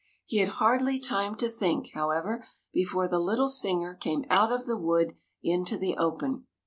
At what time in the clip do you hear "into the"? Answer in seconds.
5.43-5.95